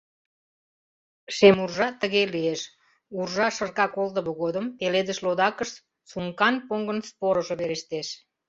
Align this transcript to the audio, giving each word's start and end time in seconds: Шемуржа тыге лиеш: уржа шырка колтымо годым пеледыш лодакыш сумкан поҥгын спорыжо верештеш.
Шемуржа 1.35 1.87
тыге 2.01 2.23
лиеш: 2.33 2.61
уржа 3.17 3.47
шырка 3.55 3.85
колтымо 3.95 4.31
годым 4.41 4.65
пеледыш 4.77 5.19
лодакыш 5.25 5.69
сумкан 6.09 6.55
поҥгын 6.67 6.99
спорыжо 7.09 7.53
верештеш. 7.61 8.07